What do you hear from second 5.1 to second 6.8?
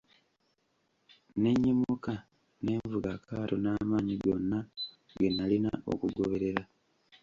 ge nalina okugoberera.